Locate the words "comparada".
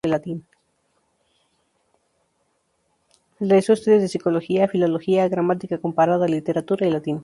5.77-6.25